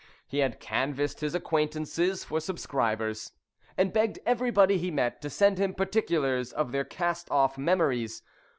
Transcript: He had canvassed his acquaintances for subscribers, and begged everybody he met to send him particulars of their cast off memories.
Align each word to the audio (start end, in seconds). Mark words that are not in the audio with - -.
He 0.27 0.39
had 0.39 0.59
canvassed 0.59 1.19
his 1.19 1.35
acquaintances 1.35 2.23
for 2.23 2.39
subscribers, 2.41 3.33
and 3.77 3.93
begged 3.93 4.17
everybody 4.25 4.79
he 4.79 4.89
met 4.89 5.21
to 5.21 5.29
send 5.29 5.59
him 5.59 5.75
particulars 5.75 6.51
of 6.51 6.71
their 6.71 6.85
cast 6.85 7.29
off 7.29 7.55
memories. 7.55 8.23